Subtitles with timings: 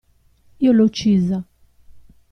[0.65, 1.39] Io l'ho uccisa!